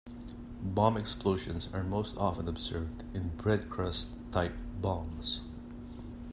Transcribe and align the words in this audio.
Bomb 0.63 0.97
explosions 0.97 1.69
are 1.73 1.83
most 1.83 2.17
often 2.17 2.47
observed 2.47 3.03
in 3.13 3.37
"bread-crust" 3.37 4.09
type 4.31 4.55
bombs. 4.81 5.41